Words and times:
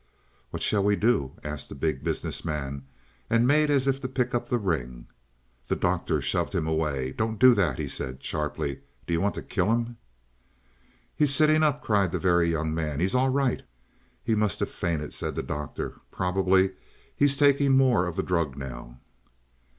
"What 0.49 0.63
shall 0.63 0.83
we 0.83 0.95
do?" 0.95 1.33
asked 1.43 1.69
the 1.69 1.75
Big 1.75 2.03
Business 2.03 2.43
Man, 2.43 2.87
and 3.29 3.45
made 3.45 3.69
as 3.69 3.87
if 3.87 4.01
to 4.01 4.07
pick 4.07 4.33
up 4.33 4.47
the 4.49 4.57
ring. 4.57 5.05
The 5.67 5.75
Doctor 5.75 6.23
shoved 6.23 6.55
him 6.55 6.65
away. 6.65 7.11
"Don't 7.11 7.37
do 7.37 7.53
that!" 7.53 7.77
he 7.77 7.87
said 7.87 8.23
sharply. 8.23 8.79
"Do 9.05 9.13
you 9.13 9.21
want 9.21 9.35
to 9.35 9.43
kill 9.43 9.71
him?" 9.71 9.97
"He's 11.15 11.35
sitting 11.35 11.61
up," 11.61 11.83
cried 11.83 12.11
the 12.11 12.17
Very 12.17 12.49
Young 12.49 12.73
Man. 12.73 12.99
"He's 12.99 13.13
all 13.13 13.29
right." 13.29 13.61
"He 14.23 14.33
must 14.33 14.59
have 14.59 14.71
fainted," 14.71 15.13
said 15.13 15.35
the 15.35 15.43
Doctor. 15.43 16.01
"Probably 16.09 16.71
he's 17.15 17.37
taking 17.37 17.77
more 17.77 18.07
of 18.07 18.15
the 18.15 18.23
drug 18.23 18.57
now." 18.57 18.97